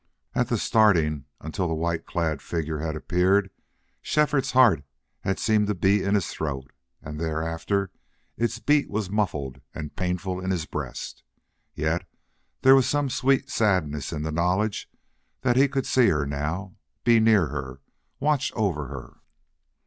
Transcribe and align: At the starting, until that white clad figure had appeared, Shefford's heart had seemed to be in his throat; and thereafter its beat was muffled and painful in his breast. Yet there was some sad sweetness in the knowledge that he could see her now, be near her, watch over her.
At 0.33 0.47
the 0.47 0.57
starting, 0.57 1.25
until 1.41 1.67
that 1.67 1.75
white 1.75 2.07
clad 2.07 2.41
figure 2.41 2.79
had 2.79 2.95
appeared, 2.95 3.51
Shefford's 4.01 4.53
heart 4.53 4.83
had 5.19 5.37
seemed 5.37 5.67
to 5.67 5.75
be 5.75 6.01
in 6.01 6.15
his 6.15 6.29
throat; 6.29 6.71
and 7.03 7.19
thereafter 7.19 7.91
its 8.35 8.57
beat 8.57 8.89
was 8.89 9.11
muffled 9.11 9.61
and 9.75 9.95
painful 9.95 10.43
in 10.43 10.49
his 10.49 10.65
breast. 10.65 11.21
Yet 11.75 12.05
there 12.63 12.73
was 12.73 12.89
some 12.89 13.11
sad 13.11 13.19
sweetness 13.45 14.11
in 14.11 14.23
the 14.23 14.31
knowledge 14.31 14.89
that 15.41 15.55
he 15.55 15.67
could 15.67 15.85
see 15.85 16.07
her 16.07 16.25
now, 16.25 16.77
be 17.03 17.19
near 17.19 17.49
her, 17.49 17.81
watch 18.19 18.51
over 18.55 18.87
her. 18.87 19.17